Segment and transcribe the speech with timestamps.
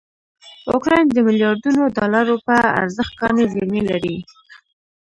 [0.73, 4.15] اوکراین دمیلیاردونوډالروپه ارزښت کاني زېرمې لري.